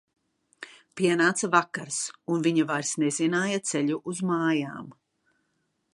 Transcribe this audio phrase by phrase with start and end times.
[1.01, 1.99] Pienāca vakars,
[2.37, 4.93] un viņa vairs nezināja ceļu uz mājām.